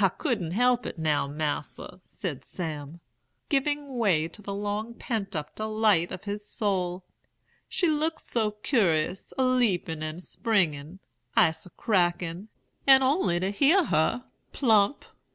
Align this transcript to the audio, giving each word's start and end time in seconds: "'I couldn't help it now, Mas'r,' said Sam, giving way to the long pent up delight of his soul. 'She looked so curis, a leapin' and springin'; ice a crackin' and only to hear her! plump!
"'I 0.00 0.08
couldn't 0.16 0.52
help 0.52 0.86
it 0.86 0.98
now, 0.98 1.26
Mas'r,' 1.26 2.00
said 2.06 2.42
Sam, 2.42 3.00
giving 3.50 3.98
way 3.98 4.26
to 4.28 4.40
the 4.40 4.54
long 4.54 4.94
pent 4.94 5.36
up 5.36 5.54
delight 5.56 6.10
of 6.10 6.24
his 6.24 6.42
soul. 6.46 7.04
'She 7.68 7.86
looked 7.86 8.22
so 8.22 8.52
curis, 8.52 9.34
a 9.36 9.42
leapin' 9.44 10.02
and 10.02 10.22
springin'; 10.22 11.00
ice 11.36 11.66
a 11.66 11.70
crackin' 11.76 12.48
and 12.86 13.04
only 13.04 13.38
to 13.40 13.50
hear 13.50 13.84
her! 13.84 14.24
plump! 14.52 15.04